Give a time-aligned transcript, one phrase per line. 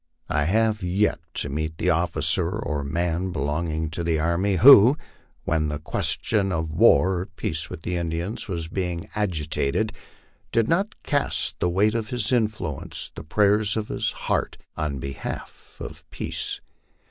[0.29, 4.97] I have yet to meet the officer or man belonging to the army, who,
[5.43, 9.93] when the question of war or peace with the Indians was being agitated,
[10.51, 15.77] did not cast the weight of his influence, the prayers of his heart, in behalf
[15.79, 16.61] of peace.